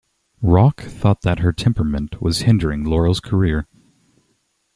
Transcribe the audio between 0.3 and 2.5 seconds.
Rock thought that her temperament was